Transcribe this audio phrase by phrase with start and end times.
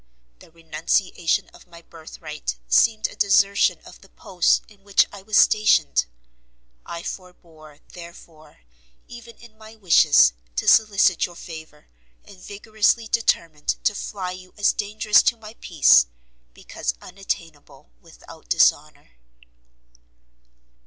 [0.39, 5.21] The renunciation of my birth right seemed a desertion of the post in which I
[5.21, 6.07] was stationed;
[6.87, 8.61] I forbore, therefore,
[9.07, 11.87] even in my wishes, to solicit your favour,
[12.25, 16.07] and vigorously determined to fly you as dangerous to my peace,
[16.55, 19.11] because unattainable without dishonour.